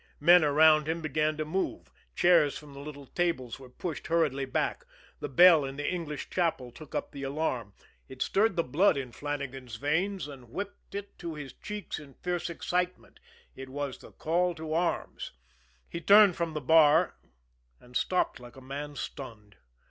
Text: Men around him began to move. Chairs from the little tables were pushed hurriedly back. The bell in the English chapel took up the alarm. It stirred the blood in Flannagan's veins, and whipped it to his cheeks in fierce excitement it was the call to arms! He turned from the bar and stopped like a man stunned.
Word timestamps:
Men 0.19 0.43
around 0.43 0.87
him 0.87 0.99
began 0.99 1.37
to 1.37 1.45
move. 1.45 1.91
Chairs 2.15 2.57
from 2.57 2.73
the 2.73 2.79
little 2.79 3.05
tables 3.05 3.59
were 3.59 3.69
pushed 3.69 4.07
hurriedly 4.07 4.45
back. 4.45 4.83
The 5.19 5.29
bell 5.29 5.63
in 5.63 5.75
the 5.77 5.87
English 5.87 6.31
chapel 6.31 6.71
took 6.71 6.95
up 6.95 7.11
the 7.11 7.21
alarm. 7.21 7.73
It 8.09 8.23
stirred 8.23 8.55
the 8.55 8.63
blood 8.63 8.97
in 8.97 9.11
Flannagan's 9.11 9.75
veins, 9.75 10.27
and 10.27 10.49
whipped 10.49 10.95
it 10.95 11.19
to 11.19 11.35
his 11.35 11.53
cheeks 11.53 11.99
in 11.99 12.15
fierce 12.15 12.49
excitement 12.49 13.19
it 13.55 13.69
was 13.69 13.99
the 13.99 14.11
call 14.11 14.55
to 14.55 14.73
arms! 14.73 15.33
He 15.87 16.01
turned 16.01 16.35
from 16.35 16.55
the 16.55 16.61
bar 16.61 17.13
and 17.79 17.95
stopped 17.95 18.39
like 18.39 18.55
a 18.55 18.59
man 18.59 18.95
stunned. 18.95 19.57